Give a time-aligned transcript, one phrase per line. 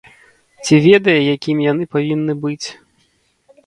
[0.63, 2.67] Ці ведае, якімі яны павінны быць.